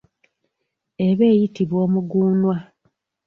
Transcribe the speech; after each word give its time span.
Eba 1.07 1.25
eyitibwa 1.31 1.77
omuguunwa. 1.85 2.55